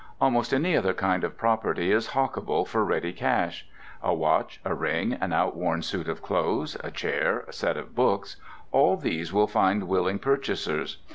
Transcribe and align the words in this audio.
Almost 0.19 0.51
any 0.51 0.75
other 0.75 0.95
kind 0.95 1.23
of 1.23 1.37
property 1.37 1.91
is 1.91 2.07
hockable 2.07 2.67
for 2.67 2.83
ready 2.83 3.13
cash. 3.13 3.67
A 4.01 4.15
watch, 4.15 4.59
a 4.65 4.73
ring, 4.73 5.13
an 5.13 5.31
outworn 5.31 5.83
suit 5.83 6.09
of 6.09 6.23
clothes, 6.23 6.75
a 6.83 6.89
chair, 6.89 7.41
a 7.47 7.53
set 7.53 7.77
of 7.77 7.93
books, 7.93 8.37
all 8.71 8.97
these 8.97 9.31
will 9.31 9.45
find 9.45 9.87
willing 9.87 10.17
purchasers. 10.17 10.97